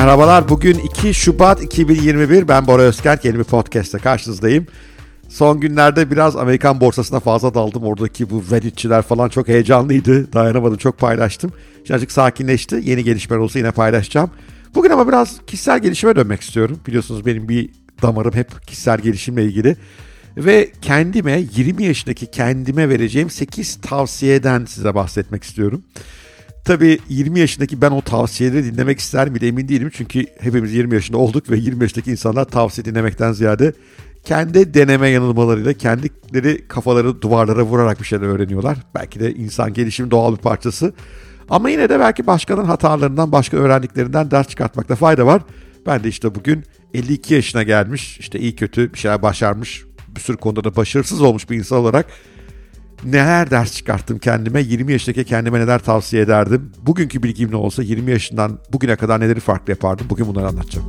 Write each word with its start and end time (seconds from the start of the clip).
Merhabalar. 0.00 0.48
Bugün 0.48 0.78
2 0.78 1.14
Şubat 1.14 1.62
2021. 1.62 2.48
Ben 2.48 2.66
Bora 2.66 2.82
Özker. 2.82 3.18
Yeni 3.22 3.38
bir 3.38 3.44
podcast'te 3.44 3.98
karşınızdayım. 3.98 4.66
Son 5.28 5.60
günlerde 5.60 6.10
biraz 6.10 6.36
Amerikan 6.36 6.80
borsasına 6.80 7.20
fazla 7.20 7.54
daldım. 7.54 7.82
Oradaki 7.82 8.30
bu 8.30 8.44
Reddit'çiler 8.50 9.02
falan 9.02 9.28
çok 9.28 9.48
heyecanlıydı. 9.48 10.32
Dayanamadım 10.32 10.76
çok 10.76 10.98
paylaştım. 10.98 11.52
Birazcık 11.84 12.12
sakinleşti. 12.12 12.80
Yeni 12.84 13.04
gelişmeler 13.04 13.40
olsa 13.40 13.58
yine 13.58 13.70
paylaşacağım. 13.70 14.30
Bugün 14.74 14.90
ama 14.90 15.08
biraz 15.08 15.40
kişisel 15.46 15.78
gelişime 15.82 16.16
dönmek 16.16 16.40
istiyorum. 16.40 16.80
Biliyorsunuz 16.86 17.26
benim 17.26 17.48
bir 17.48 17.70
damarım 18.02 18.32
hep 18.32 18.66
kişisel 18.66 19.00
gelişimle 19.00 19.44
ilgili. 19.44 19.76
Ve 20.36 20.72
kendime 20.82 21.42
20 21.56 21.84
yaşındaki 21.84 22.26
kendime 22.26 22.88
vereceğim 22.88 23.30
8 23.30 23.80
tavsiyeden 23.80 24.64
size 24.64 24.94
bahsetmek 24.94 25.44
istiyorum. 25.44 25.82
Tabii 26.64 26.98
20 27.08 27.40
yaşındaki 27.40 27.80
ben 27.80 27.90
o 27.90 28.02
tavsiyeleri 28.02 28.64
dinlemek 28.64 28.98
ister 28.98 29.28
miydi 29.28 29.46
emin 29.46 29.68
değilim. 29.68 29.90
Çünkü 29.94 30.26
hepimiz 30.40 30.74
20 30.74 30.94
yaşında 30.94 31.18
olduk 31.18 31.50
ve 31.50 31.56
20 31.56 31.82
yaşındaki 31.82 32.10
insanlar 32.10 32.44
tavsiye 32.44 32.84
dinlemekten 32.84 33.32
ziyade 33.32 33.72
kendi 34.24 34.74
deneme 34.74 35.08
yanılmalarıyla 35.08 35.72
kendileri 35.72 36.68
kafaları 36.68 37.22
duvarlara 37.22 37.62
vurarak 37.62 38.00
bir 38.00 38.04
şeyler 38.04 38.26
öğreniyorlar. 38.26 38.78
Belki 38.94 39.20
de 39.20 39.34
insan 39.34 39.72
gelişim 39.72 40.10
doğal 40.10 40.32
bir 40.32 40.40
parçası. 40.40 40.94
Ama 41.50 41.70
yine 41.70 41.88
de 41.88 42.00
belki 42.00 42.26
başkalarının 42.26 42.68
hatalarından, 42.68 43.32
başka 43.32 43.56
öğrendiklerinden 43.56 44.30
ders 44.30 44.48
çıkartmakta 44.48 44.96
fayda 44.96 45.26
var. 45.26 45.42
Ben 45.86 46.04
de 46.04 46.08
işte 46.08 46.34
bugün 46.34 46.64
52 46.94 47.34
yaşına 47.34 47.62
gelmiş, 47.62 48.18
işte 48.20 48.38
iyi 48.38 48.56
kötü 48.56 48.92
bir 48.92 48.98
şeyler 48.98 49.22
başarmış, 49.22 49.84
bir 50.08 50.20
sürü 50.20 50.36
konuda 50.36 50.64
da 50.64 50.76
başarısız 50.76 51.22
olmuş 51.22 51.50
bir 51.50 51.56
insan 51.56 51.78
olarak 51.78 52.06
neler 53.04 53.50
ders 53.50 53.76
çıkarttım 53.76 54.18
kendime, 54.18 54.60
20 54.60 54.92
yaşındaki 54.92 55.24
kendime 55.24 55.60
neler 55.60 55.78
tavsiye 55.78 56.22
ederdim. 56.22 56.72
Bugünkü 56.82 57.22
bilgim 57.22 57.50
ne 57.50 57.56
olsa 57.56 57.82
20 57.82 58.10
yaşından 58.10 58.58
bugüne 58.72 58.96
kadar 58.96 59.20
neleri 59.20 59.40
farklı 59.40 59.70
yapardım. 59.72 60.06
Bugün 60.10 60.26
bunları 60.26 60.46
anlatacağım. 60.46 60.88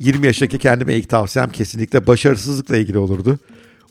20 0.00 0.26
yaşındaki 0.26 0.58
kendime 0.58 0.94
ilk 0.94 1.08
tavsiyem 1.08 1.50
kesinlikle 1.50 2.06
başarısızlıkla 2.06 2.76
ilgili 2.76 2.98
olurdu. 2.98 3.38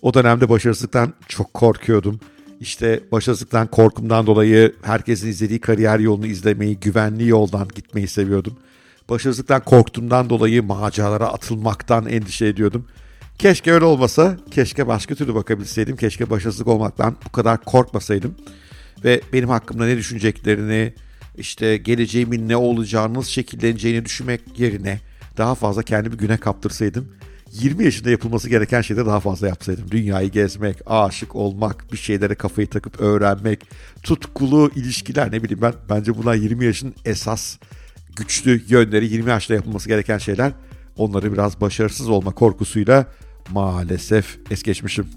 O 0.01 0.13
dönemde 0.13 0.49
başarısızlıktan 0.49 1.13
çok 1.27 1.53
korkuyordum. 1.53 2.19
İşte 2.59 2.99
başarısızlıktan 3.11 3.67
korkumdan 3.67 4.27
dolayı 4.27 4.75
herkesin 4.81 5.27
izlediği 5.27 5.59
kariyer 5.59 5.99
yolunu 5.99 6.25
izlemeyi, 6.25 6.79
güvenli 6.79 7.27
yoldan 7.27 7.67
gitmeyi 7.75 8.07
seviyordum. 8.07 8.53
Başarısızlıktan 9.09 9.63
korktuğumdan 9.63 10.29
dolayı 10.29 10.63
maceralara 10.63 11.27
atılmaktan 11.27 12.05
endişe 12.05 12.45
ediyordum. 12.45 12.85
Keşke 13.39 13.71
öyle 13.71 13.85
olmasa, 13.85 14.37
keşke 14.51 14.87
başka 14.87 15.15
türlü 15.15 15.35
bakabilseydim, 15.35 15.95
keşke 15.97 16.29
başarısızlık 16.29 16.67
olmaktan 16.67 17.15
bu 17.25 17.31
kadar 17.31 17.63
korkmasaydım. 17.63 18.35
Ve 19.03 19.21
benim 19.33 19.49
hakkımda 19.49 19.85
ne 19.85 19.97
düşüneceklerini, 19.97 20.93
işte 21.37 21.77
geleceğimin 21.77 22.49
ne 22.49 22.57
olacağını, 22.57 23.13
nasıl 23.13 23.29
şekilleneceğini 23.29 24.05
düşünmek 24.05 24.59
yerine 24.59 24.99
daha 25.37 25.55
fazla 25.55 25.83
kendimi 25.83 26.17
güne 26.17 26.37
kaptırsaydım. 26.37 27.07
20 27.51 27.83
yaşında 27.83 28.09
yapılması 28.09 28.49
gereken 28.49 28.81
şeyleri 28.81 29.05
daha 29.05 29.19
fazla 29.19 29.47
yapsaydım. 29.47 29.91
Dünyayı 29.91 30.31
gezmek, 30.31 30.77
aşık 30.85 31.35
olmak, 31.35 31.91
bir 31.91 31.97
şeylere 31.97 32.35
kafayı 32.35 32.67
takıp 32.67 33.01
öğrenmek, 33.01 33.59
tutkulu 34.03 34.71
ilişkiler 34.75 35.31
ne 35.31 35.43
bileyim 35.43 35.61
ben. 35.61 35.73
Bence 35.89 36.17
bunlar 36.17 36.35
20 36.35 36.65
yaşın 36.65 36.95
esas 37.05 37.57
güçlü 38.15 38.63
yönleri 38.67 39.05
20 39.05 39.29
yaşta 39.29 39.53
yapılması 39.53 39.89
gereken 39.89 40.17
şeyler. 40.17 40.51
Onları 40.97 41.33
biraz 41.33 41.61
başarısız 41.61 42.09
olma 42.09 42.31
korkusuyla 42.31 43.07
maalesef 43.51 44.39
es 44.51 44.63
geçmişim. 44.63 45.07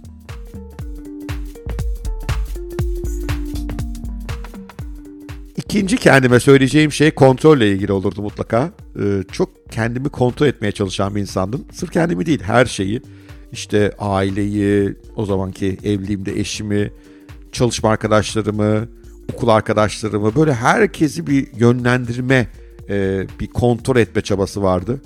İkinci 5.57 5.97
kendime 5.97 6.41
söyleyeceğim 6.41 6.93
şey 6.93 7.11
kontrolle 7.11 7.73
ilgili 7.73 7.93
olurdu 7.93 8.23
mutlaka. 8.23 8.71
Ee, 9.01 9.23
çok 9.33 9.71
kendimi 9.71 10.09
kontrol 10.09 10.47
etmeye 10.47 10.73
çalışan 10.73 11.15
bir 11.15 11.21
insandım. 11.21 11.65
Sırf 11.73 11.93
kendimi 11.93 12.27
değil 12.27 12.43
her 12.43 12.67
şeyi. 12.67 13.03
İşte 13.53 13.93
aileyi, 13.99 14.97
o 15.17 15.27
zamanki 15.27 15.79
evliliğimde 15.85 16.41
eşimi, 16.41 16.93
çalışma 17.53 17.91
arkadaşlarımı, 17.91 18.89
okul 19.35 19.49
arkadaşlarımı 19.49 20.35
böyle 20.35 20.55
herkesi 20.55 21.27
bir 21.27 21.47
yönlendirme, 21.57 22.49
e, 22.89 23.27
bir 23.41 23.47
kontrol 23.47 23.97
etme 23.97 24.23
çabası 24.23 24.63
vardı. 24.63 25.01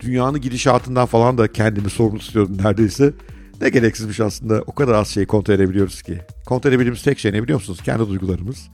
Dünyanın 0.00 0.40
gidişatından 0.40 1.06
falan 1.06 1.38
da 1.38 1.52
kendimi 1.52 1.90
sorumlu 1.90 2.18
tutuyordum 2.18 2.58
neredeyse. 2.64 3.12
Ne 3.60 3.68
gereksizmiş 3.68 4.20
aslında. 4.20 4.62
O 4.66 4.72
kadar 4.72 4.94
az 4.94 5.08
şeyi 5.08 5.26
kontrol 5.26 5.54
edebiliyoruz 5.54 6.02
ki. 6.02 6.20
Kontrol 6.46 6.70
edebildiğimiz 6.70 7.02
tek 7.02 7.18
şey 7.18 7.32
ne 7.32 7.42
biliyor 7.42 7.58
musunuz? 7.58 7.80
Kendi 7.84 8.08
duygularımız 8.08 8.68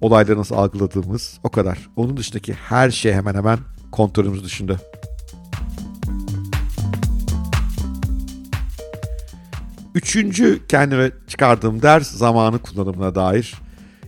olayları 0.00 0.38
nasıl 0.38 0.54
algıladığımız 0.54 1.38
o 1.44 1.48
kadar. 1.48 1.78
Onun 1.96 2.16
dışındaki 2.16 2.52
her 2.52 2.90
şey 2.90 3.12
hemen 3.12 3.34
hemen 3.34 3.58
kontrolümüz 3.92 4.44
dışında. 4.44 4.76
Üçüncü 9.94 10.66
kendime 10.68 11.10
çıkardığım 11.28 11.82
ders 11.82 12.10
zamanı 12.10 12.58
kullanımına 12.58 13.14
dair. 13.14 13.54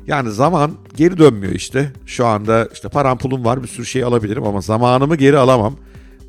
Yani 0.06 0.30
zaman 0.30 0.72
geri 0.96 1.18
dönmüyor 1.18 1.52
işte. 1.52 1.92
Şu 2.06 2.26
anda 2.26 2.68
işte 2.72 2.88
param 2.88 3.18
pulum 3.18 3.44
var 3.44 3.62
bir 3.62 3.68
sürü 3.68 3.86
şey 3.86 4.04
alabilirim 4.04 4.44
ama 4.44 4.60
zamanımı 4.60 5.16
geri 5.16 5.38
alamam. 5.38 5.76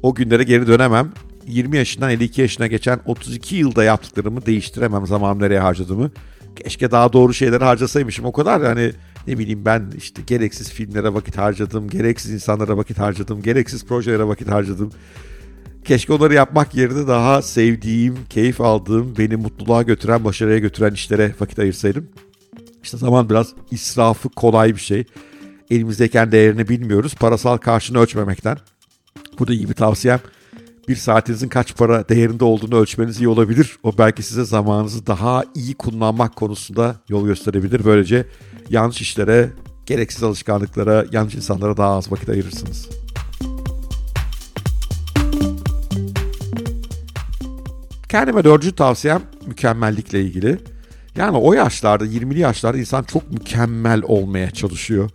O 0.04 0.14
günlere 0.16 0.44
geri 0.44 0.68
dönemem. 0.68 1.12
20 1.48 1.78
yaşından 1.78 2.12
52 2.12 2.42
yaşına 2.42 2.68
geçen 2.68 3.00
32 3.06 3.56
yılda 3.56 3.84
yaptıklarımı 3.84 4.46
değiştiremem 4.46 5.08
zaman 5.08 5.40
nereye 5.40 5.60
harcadığımı. 5.60 6.12
Keşke 6.56 6.92
daha 6.92 7.14
doğru 7.14 7.34
şeyleri 7.34 7.64
harcasaymışım. 7.64 8.26
O 8.26 8.32
kadar 8.32 8.64
hani 8.64 8.92
ne 9.28 9.38
bileyim 9.38 9.66
ben 9.66 9.92
işte 9.98 10.22
gereksiz 10.28 10.72
filmlere 10.72 11.14
vakit 11.14 11.38
harcadım, 11.38 11.90
gereksiz 11.90 12.32
insanlara 12.32 12.78
vakit 12.78 13.00
harcadım, 13.00 13.42
gereksiz 13.42 13.86
projelere 13.86 14.28
vakit 14.28 14.52
harcadım. 14.52 14.92
Keşke 15.86 16.14
onları 16.14 16.34
yapmak 16.34 16.76
yerine 16.76 17.08
daha 17.08 17.42
sevdiğim, 17.42 18.18
keyif 18.30 18.62
aldığım, 18.62 19.18
beni 19.18 19.36
mutluluğa 19.36 19.84
götüren, 19.84 20.24
başarıya 20.24 20.60
götüren 20.60 20.94
işlere 20.94 21.36
vakit 21.40 21.60
ayırsaydım. 21.60 22.10
İşte 22.84 22.98
zaman 22.98 23.30
biraz 23.30 23.54
israfı 23.72 24.30
kolay 24.30 24.76
bir 24.76 24.82
şey. 24.82 25.04
Elimizdeyken 25.72 26.32
değerini 26.32 26.70
bilmiyoruz. 26.70 27.16
Parasal 27.16 27.58
karşını 27.58 28.00
ölçmemekten. 28.00 28.58
Bu 29.40 29.48
da 29.48 29.54
iyi 29.54 29.70
bir 29.70 29.74
tavsiyem. 29.74 30.20
Bir 30.88 30.96
saatinizin 30.96 31.50
kaç 31.50 31.78
para 31.78 32.10
değerinde 32.10 32.44
olduğunu 32.44 32.76
ölçmeniz 32.76 33.20
iyi 33.20 33.28
olabilir. 33.28 33.78
O 33.84 33.98
belki 33.98 34.24
size 34.24 34.46
zamanınızı 34.46 35.08
daha 35.08 35.44
iyi 35.56 35.74
kullanmak 35.74 36.36
konusunda 36.36 36.96
yol 37.10 37.26
gösterebilir. 37.26 37.86
Böylece 37.86 38.28
yanlış 38.70 39.02
işlere, 39.02 39.50
gereksiz 39.86 40.24
alışkanlıklara, 40.24 41.06
yanlış 41.12 41.36
insanlara 41.36 41.78
daha 41.78 41.98
az 41.98 42.12
vakit 42.12 42.30
ayırırsınız. 42.30 42.90
Kendime 48.10 48.44
dördüncü 48.44 48.76
tavsiyem 48.76 49.22
mükemmellikle 49.46 50.22
ilgili. 50.22 50.60
Yani 51.16 51.38
o 51.38 51.54
yaşlarda, 51.54 52.06
20'li 52.06 52.40
yaşlarda 52.40 52.78
insan 52.78 53.04
çok 53.04 53.32
mükemmel 53.32 54.02
olmaya 54.04 54.52
çalışıyor. 54.52 55.10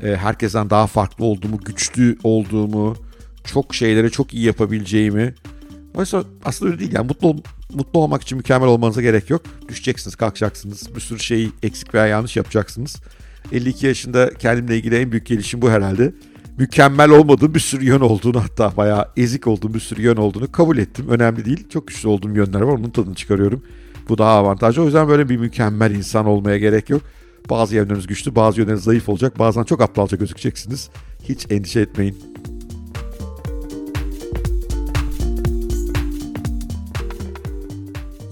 Herkesten 0.00 0.70
daha 0.70 0.86
farklı 0.86 1.24
olduğumu, 1.24 1.58
güçlü 1.58 2.18
olduğumu, 2.24 2.96
çok 3.44 3.74
şeyleri 3.74 4.10
çok 4.10 4.34
iyi 4.34 4.44
yapabileceğimi. 4.44 5.34
Oysa 5.94 6.24
aslında 6.44 6.70
öyle 6.70 6.80
değil 6.80 6.92
yani 6.92 7.06
mutlu 7.06 7.36
mutlu 7.74 8.00
olmak 8.00 8.22
için 8.22 8.38
mükemmel 8.38 8.68
olmanıza 8.68 9.02
gerek 9.02 9.30
yok. 9.30 9.42
Düşeceksiniz, 9.68 10.16
kalkacaksınız. 10.16 10.94
Bir 10.96 11.00
sürü 11.00 11.20
şeyi 11.20 11.50
eksik 11.62 11.94
veya 11.94 12.06
yanlış 12.06 12.36
yapacaksınız. 12.36 12.96
52 13.52 13.86
yaşında 13.86 14.34
kendimle 14.34 14.76
ilgili 14.76 14.96
en 14.96 15.12
büyük 15.12 15.26
gelişim 15.26 15.62
bu 15.62 15.70
herhalde. 15.70 16.14
Mükemmel 16.58 17.10
olmadığım 17.10 17.54
bir 17.54 17.60
sürü 17.60 17.84
yön 17.84 18.00
olduğunu 18.00 18.42
hatta 18.42 18.76
bayağı 18.76 19.08
ezik 19.16 19.46
olduğum 19.46 19.74
bir 19.74 19.80
sürü 19.80 20.02
yön 20.02 20.16
olduğunu 20.16 20.52
kabul 20.52 20.78
ettim. 20.78 21.08
Önemli 21.08 21.44
değil. 21.44 21.68
Çok 21.68 21.88
güçlü 21.88 22.08
olduğum 22.08 22.36
yönler 22.36 22.60
var. 22.60 22.72
Onun 22.72 22.90
tadını 22.90 23.14
çıkarıyorum. 23.14 23.64
Bu 24.08 24.18
daha 24.18 24.30
avantajlı. 24.30 24.82
O 24.82 24.84
yüzden 24.84 25.08
böyle 25.08 25.28
bir 25.28 25.36
mükemmel 25.36 25.94
insan 25.94 26.26
olmaya 26.26 26.58
gerek 26.58 26.90
yok. 26.90 27.02
Bazı 27.50 27.76
yönleriniz 27.76 28.06
güçlü, 28.06 28.34
bazı 28.34 28.60
yönleriniz 28.60 28.84
zayıf 28.84 29.08
olacak. 29.08 29.38
Bazen 29.38 29.64
çok 29.64 29.80
aptalca 29.80 30.16
gözükeceksiniz. 30.16 30.90
Hiç 31.28 31.46
endişe 31.50 31.80
etmeyin. 31.80 32.31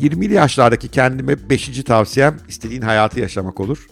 20'li 0.03 0.35
yaşlardaki 0.35 0.89
kendime 0.89 1.51
5. 1.51 1.85
tavsiyem 1.85 2.37
istediğin 2.49 2.83
hayatı 2.83 3.21
yaşamak 3.21 3.61
olur. 3.61 3.87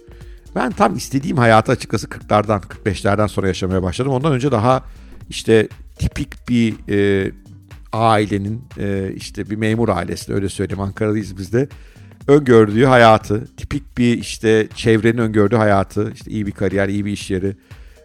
Ben 0.54 0.72
tam 0.72 0.96
istediğim 0.96 1.36
hayatı 1.36 1.72
açıkçası 1.72 2.06
40'lardan 2.06 2.60
45'lerden 2.60 3.26
sonra 3.26 3.48
yaşamaya 3.48 3.82
başladım. 3.82 4.12
Ondan 4.12 4.32
önce 4.32 4.52
daha 4.52 4.84
işte 5.28 5.68
tipik 5.98 6.48
bir 6.48 6.74
e, 6.90 7.30
ailenin 7.92 8.64
e, 8.78 9.12
işte 9.16 9.50
bir 9.50 9.56
memur 9.56 9.88
ailesi 9.88 10.34
öyle 10.34 10.48
söyleyeyim 10.48 10.80
Ankara'dayız 10.80 11.38
biz 11.38 11.52
de 11.52 11.68
öngördüğü 12.26 12.84
hayatı 12.84 13.56
tipik 13.56 13.98
bir 13.98 14.18
işte 14.18 14.68
çevrenin 14.74 15.18
öngördüğü 15.18 15.56
hayatı 15.56 16.12
işte 16.14 16.30
iyi 16.30 16.46
bir 16.46 16.52
kariyer 16.52 16.88
iyi 16.88 17.04
bir 17.04 17.12
iş 17.12 17.30
yeri 17.30 17.56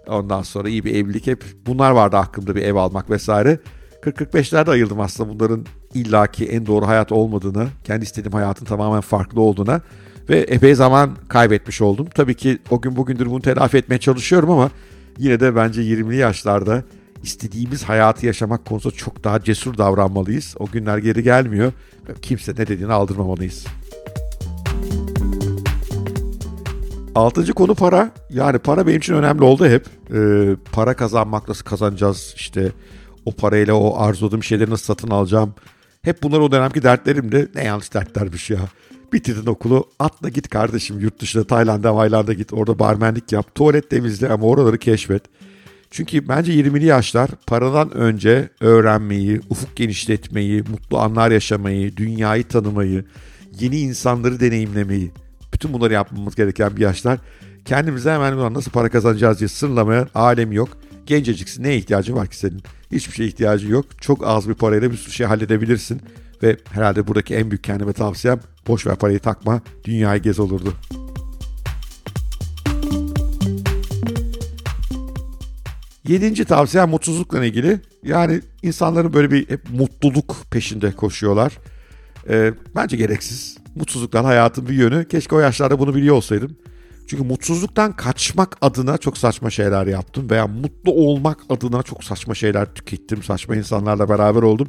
ondan 0.07 0.41
sonra 0.41 0.69
iyi 0.69 0.85
bir 0.85 0.95
evlilik 0.95 1.27
hep 1.27 1.43
bunlar 1.65 1.91
vardı 1.91 2.17
aklımda 2.17 2.55
bir 2.55 2.61
ev 2.61 2.75
almak 2.75 3.09
vesaire. 3.09 3.59
40-45'lerde 4.03 4.71
ayıldım 4.71 4.99
aslında 4.99 5.29
bunların 5.29 5.65
illaki 5.93 6.45
en 6.45 6.65
doğru 6.65 6.87
hayat 6.87 7.11
olmadığını, 7.11 7.67
kendi 7.83 8.03
istediğim 8.03 8.33
hayatın 8.33 8.65
tamamen 8.65 9.01
farklı 9.01 9.41
olduğuna 9.41 9.81
ve 10.29 10.39
epey 10.39 10.75
zaman 10.75 11.11
kaybetmiş 11.27 11.81
oldum. 11.81 12.07
Tabii 12.15 12.35
ki 12.35 12.59
o 12.69 12.81
gün 12.81 12.95
bugündür 12.95 13.25
bunu 13.25 13.41
telafi 13.41 13.77
etmeye 13.77 13.99
çalışıyorum 13.99 14.51
ama 14.51 14.71
yine 15.17 15.39
de 15.39 15.55
bence 15.55 15.81
20'li 15.81 16.15
yaşlarda 16.15 16.83
istediğimiz 17.23 17.83
hayatı 17.83 18.25
yaşamak 18.25 18.65
konusunda 18.65 18.95
çok 18.95 19.23
daha 19.23 19.43
cesur 19.43 19.77
davranmalıyız. 19.77 20.55
O 20.59 20.65
günler 20.65 20.97
geri 20.97 21.23
gelmiyor. 21.23 21.71
Kimse 22.21 22.51
ne 22.51 22.57
dediğini 22.57 22.93
aldırmamalıyız. 22.93 23.65
Altıncı 27.15 27.53
konu 27.53 27.75
para. 27.75 28.11
Yani 28.29 28.59
para 28.59 28.87
benim 28.87 28.97
için 28.97 29.13
önemli 29.13 29.43
oldu 29.43 29.65
hep. 29.65 29.85
Ee, 30.13 30.55
para 30.71 30.93
kazanmak 30.95 31.47
nasıl 31.47 31.65
kazanacağız 31.65 32.33
işte 32.37 32.71
o 33.25 33.31
parayla 33.31 33.73
o 33.73 33.97
arzuladığım 33.97 34.43
şeyleri 34.43 34.69
nasıl 34.69 34.85
satın 34.85 35.09
alacağım. 35.09 35.53
Hep 36.01 36.23
bunlar 36.23 36.39
o 36.39 36.51
dönemki 36.51 36.83
dertlerimdi. 36.83 37.49
Ne 37.55 37.63
yanlış 37.63 37.93
dertlermiş 37.93 38.49
ya. 38.49 38.59
Bitirdin 39.13 39.45
okulu 39.45 39.89
atla 39.99 40.29
git 40.29 40.49
kardeşim 40.49 40.99
yurt 40.99 41.21
dışına 41.21 41.43
Tayland'a 41.43 41.93
Mayland'a 41.93 42.33
git 42.33 42.53
orada 42.53 42.79
barmenlik 42.79 43.31
yap. 43.31 43.55
Tuvalet 43.55 43.89
temizle 43.89 44.29
ama 44.29 44.45
oraları 44.45 44.77
keşfet. 44.77 45.23
Çünkü 45.91 46.27
bence 46.27 46.53
20'li 46.53 46.85
yaşlar 46.85 47.29
paradan 47.47 47.91
önce 47.91 48.49
öğrenmeyi, 48.59 49.41
ufuk 49.49 49.75
genişletmeyi, 49.75 50.63
mutlu 50.63 50.99
anlar 50.99 51.31
yaşamayı, 51.31 51.97
dünyayı 51.97 52.43
tanımayı, 52.43 53.05
yeni 53.59 53.79
insanları 53.79 54.39
deneyimlemeyi, 54.39 55.11
bütün 55.53 55.73
bunları 55.73 55.93
yapmamız 55.93 56.35
gereken 56.35 56.77
bir 56.77 56.81
yaşlar. 56.81 57.19
Kendimize 57.65 58.11
hemen 58.11 58.53
nasıl 58.53 58.71
para 58.71 58.89
kazanacağız 58.89 59.39
diye 59.39 59.47
sınırlamayan 59.47 60.07
alem 60.15 60.51
yok. 60.51 60.69
Genceciksin 61.05 61.63
neye 61.63 61.77
ihtiyacın 61.77 62.15
var 62.15 62.27
ki 62.27 62.37
senin? 62.37 62.61
Hiçbir 62.93 63.13
şeye 63.13 63.27
ihtiyacın 63.27 63.69
yok. 63.69 63.85
Çok 64.01 64.27
az 64.27 64.49
bir 64.49 64.53
parayla 64.53 64.91
bir 64.91 64.97
sürü 64.97 65.13
şey 65.13 65.25
halledebilirsin. 65.25 66.01
Ve 66.43 66.57
herhalde 66.71 67.07
buradaki 67.07 67.35
en 67.35 67.51
büyük 67.51 67.63
kendime 67.63 67.93
tavsiyem 67.93 68.39
boş 68.67 68.87
ver 68.87 68.95
parayı 68.95 69.19
takma, 69.19 69.61
dünyayı 69.83 70.21
gez 70.21 70.39
olurdu. 70.39 70.73
Yedinci 76.07 76.45
tavsiyem 76.45 76.89
mutsuzlukla 76.89 77.45
ilgili. 77.45 77.79
Yani 78.03 78.41
insanların 78.63 79.13
böyle 79.13 79.31
bir 79.31 79.49
hep 79.49 79.61
mutluluk 79.69 80.35
peşinde 80.51 80.91
koşuyorlar. 80.91 81.57
Ee, 82.29 82.53
bence 82.75 82.97
gereksiz. 82.97 83.57
Mutsuzluklar 83.75 84.25
hayatın 84.25 84.67
bir 84.67 84.73
yönü. 84.73 85.07
Keşke 85.07 85.35
o 85.35 85.39
yaşlarda 85.39 85.79
bunu 85.79 85.95
biliyor 85.95 86.15
olsaydım. 86.15 86.57
Çünkü 87.07 87.23
mutsuzluktan 87.23 87.91
kaçmak 87.95 88.57
adına 88.61 88.97
çok 88.97 89.17
saçma 89.17 89.49
şeyler 89.49 89.87
yaptım 89.87 90.29
veya 90.29 90.47
mutlu 90.47 90.91
olmak 90.91 91.37
adına 91.49 91.83
çok 91.83 92.03
saçma 92.03 92.35
şeyler 92.35 92.73
tükettim. 92.73 93.23
Saçma 93.23 93.55
insanlarla 93.55 94.09
beraber 94.09 94.41
oldum. 94.41 94.67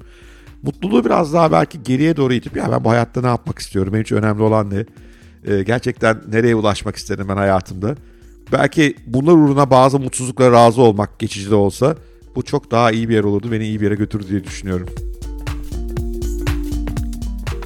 Mutluluğu 0.62 1.04
biraz 1.04 1.32
daha 1.32 1.52
belki 1.52 1.82
geriye 1.82 2.16
doğru 2.16 2.34
itip 2.34 2.56
ya 2.56 2.72
ben 2.72 2.84
bu 2.84 2.90
hayatta 2.90 3.20
ne 3.20 3.26
yapmak 3.26 3.58
istiyorum? 3.58 3.92
Benim 3.92 4.02
için 4.02 4.16
önemli 4.16 4.42
olan 4.42 4.70
ne? 4.70 4.84
Ee, 5.44 5.62
gerçekten 5.62 6.20
nereye 6.28 6.54
ulaşmak 6.54 6.96
isterim 6.96 7.28
ben 7.28 7.36
hayatımda? 7.36 7.94
Belki 8.52 8.96
bunlar 9.06 9.32
uğruna 9.32 9.70
bazı 9.70 9.98
mutsuzluklara 9.98 10.52
razı 10.52 10.82
olmak 10.82 11.18
geçici 11.18 11.50
de 11.50 11.54
olsa 11.54 11.96
bu 12.36 12.42
çok 12.42 12.70
daha 12.70 12.90
iyi 12.90 13.08
bir 13.08 13.14
yer 13.14 13.24
olurdu. 13.24 13.52
Beni 13.52 13.64
iyi 13.64 13.80
bir 13.80 13.84
yere 13.84 13.94
götürür 13.94 14.28
diye 14.28 14.44
düşünüyorum. 14.44 14.88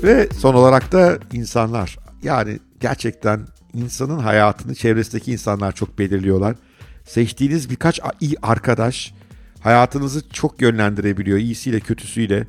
Ve 0.03 0.29
son 0.39 0.55
olarak 0.55 0.93
da 0.93 1.19
insanlar. 1.33 1.99
Yani 2.23 2.59
gerçekten 2.81 3.41
insanın 3.79 4.19
hayatını 4.19 4.75
çevresindeki 4.75 5.33
insanlar 5.33 5.73
çok 5.73 5.99
belirliyorlar. 5.99 6.57
Seçtiğiniz 7.05 7.71
birkaç 7.71 8.01
iyi 8.21 8.37
arkadaş 8.43 9.15
hayatınızı 9.61 10.31
çok 10.31 10.63
yönlendirebiliyor 10.63 11.39
iyisiyle 11.39 11.81
kötüsüyle. 11.81 12.47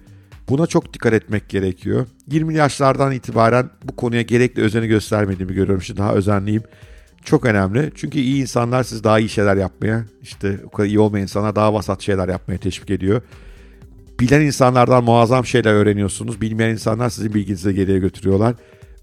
Buna 0.50 0.68
çok 0.68 0.94
dikkat 0.94 1.14
etmek 1.14 1.50
gerekiyor. 1.50 2.08
20 2.28 2.56
yaşlardan 2.56 3.12
itibaren 3.12 3.70
bu 3.84 3.96
konuya 3.96 4.22
gerekli 4.22 4.62
özeni 4.62 4.88
göstermediğimi 4.88 5.54
görüyorum. 5.54 5.82
Şimdi 5.82 6.00
daha 6.00 6.14
özenliyim. 6.14 6.64
Çok 7.24 7.46
önemli. 7.46 7.92
Çünkü 7.96 8.20
iyi 8.20 8.42
insanlar 8.42 8.84
siz 8.84 9.04
daha 9.04 9.20
iyi 9.20 9.30
şeyler 9.30 9.58
yapmaya, 9.58 10.06
işte 10.22 10.60
o 10.66 10.70
kadar 10.70 10.88
iyi 10.88 11.00
olmayan 11.00 11.22
insanlar 11.24 11.56
daha 11.56 11.74
vasat 11.74 12.02
şeyler 12.02 12.30
yapmaya 12.30 12.58
teşvik 12.58 12.90
ediyor. 12.90 13.22
Bilen 14.20 14.42
insanlardan 14.42 15.04
muazzam 15.04 15.46
şeyler 15.46 15.74
öğreniyorsunuz. 15.74 16.42
Bilmeyen 16.42 16.70
insanlar 16.70 17.10
sizin 17.10 17.34
bilginizi 17.34 17.76
geriye 17.76 18.00
götürüyorlar. 18.00 18.56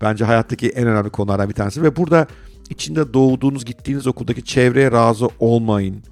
Bence 0.02 0.24
hayattaki 0.24 0.68
en 0.68 0.86
önemli 0.86 1.10
konulardan 1.10 1.48
bir 1.48 1.54
tanesi. 1.54 1.82
Ve 1.82 1.96
burada 1.96 2.26
içinde 2.70 3.14
doğduğunuz, 3.14 3.64
gittiğiniz 3.64 4.06
okuldaki 4.06 4.44
çevreye 4.44 4.92
razı 4.92 5.28
olmayın. 5.40 6.02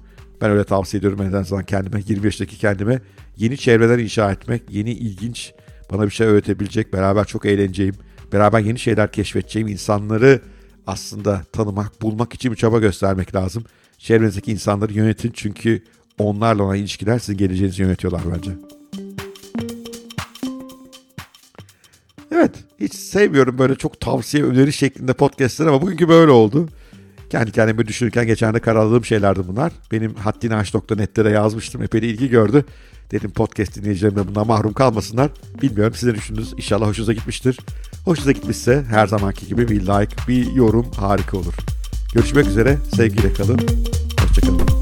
Ben 0.41 0.51
öyle 0.51 0.63
tavsiye 0.63 0.99
ediyorum 0.99 1.21
en 1.21 1.33
azından 1.33 1.63
kendime, 1.63 2.01
20 2.07 2.25
yaşındaki 2.25 2.57
kendime. 2.57 3.01
Yeni 3.37 3.57
çevreler 3.57 3.99
inşa 3.99 4.31
etmek, 4.31 4.63
yeni 4.69 4.91
ilginç, 4.91 5.53
bana 5.91 6.05
bir 6.05 6.09
şey 6.09 6.27
öğretebilecek, 6.27 6.93
beraber 6.93 7.25
çok 7.25 7.45
eğleneceğim, 7.45 7.95
beraber 8.33 8.59
yeni 8.59 8.79
şeyler 8.79 9.11
keşfedeceğim 9.11 9.67
insanları 9.67 10.41
aslında 10.87 11.41
tanımak, 11.51 12.01
bulmak 12.01 12.33
için 12.33 12.51
bir 12.51 12.57
çaba 12.57 12.79
göstermek 12.79 13.35
lazım. 13.35 13.63
Çevrenizdeki 13.97 14.51
insanları 14.51 14.93
yönetin 14.93 15.31
çünkü 15.33 15.83
onlarla 16.17 16.63
olan 16.63 16.75
ilişkiler 16.75 17.19
sizin 17.19 17.37
geleceğinizi 17.37 17.81
yönetiyorlar 17.81 18.21
bence. 18.35 18.51
Evet, 22.35 22.51
hiç 22.79 22.93
sevmiyorum 22.93 23.57
böyle 23.57 23.75
çok 23.75 23.99
tavsiye 23.99 24.43
öneri 24.43 24.73
şeklinde 24.73 25.13
podcastler 25.13 25.67
ama 25.67 25.81
bugünkü 25.81 26.09
böyle 26.09 26.31
oldu. 26.31 26.69
Kendi 27.29 27.51
kendime 27.51 27.87
düşünürken 27.87 28.27
geçen 28.27 28.53
de 28.53 28.59
karaladığım 28.59 29.05
şeylerdi 29.05 29.39
bunlar. 29.47 29.71
Benim 29.91 30.15
haddinaş.net'te 30.15 31.25
de 31.25 31.29
yazmıştım. 31.29 31.83
Epey 31.83 32.01
de 32.01 32.07
ilgi 32.07 32.29
gördü. 32.29 32.65
Dedim 33.11 33.31
podcast 33.31 33.75
dinleyicilerim 33.75 34.15
de 34.15 34.27
bundan 34.27 34.47
mahrum 34.47 34.73
kalmasınlar. 34.73 35.31
Bilmiyorum 35.61 35.93
siz 35.95 36.09
ne 36.09 36.15
düşündünüz? 36.15 36.53
İnşallah 36.53 36.87
hoşunuza 36.87 37.13
gitmiştir. 37.13 37.59
Hoşunuza 38.05 38.31
gitmişse 38.31 38.83
her 38.89 39.07
zamanki 39.07 39.47
gibi 39.47 39.69
bir 39.69 39.81
like, 39.81 40.15
bir 40.27 40.51
yorum 40.51 40.91
harika 40.91 41.37
olur. 41.37 41.53
Görüşmek 42.13 42.47
üzere. 42.47 42.77
Sevgiyle 42.95 43.33
kalın. 43.33 43.59
Hoşçakalın. 44.21 44.74